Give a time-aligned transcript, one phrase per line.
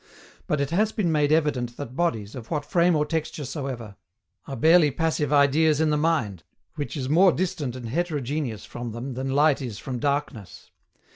[0.47, 3.97] But it has been made evident that bodies, of what frame or texture soever,
[4.47, 6.41] are barely passive ideas in the mind,
[6.73, 10.71] which is more distant and heterogeneous from them than light is from darkness.